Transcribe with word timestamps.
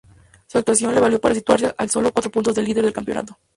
Su 0.47 0.57
actuación 0.57 0.95
le 0.95 0.99
valió 0.99 1.21
para 1.21 1.35
situarse 1.35 1.75
a 1.77 1.87
solo 1.87 2.11
cuatro 2.11 2.31
puntos 2.31 2.55
del 2.55 2.65
líder 2.65 2.83
del 2.85 2.91
campeonato. 2.93 3.37